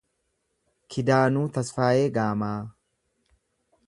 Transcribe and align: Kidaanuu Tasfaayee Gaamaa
Kidaanuu 0.95 1.43
Tasfaayee 1.57 2.09
Gaamaa 2.17 2.57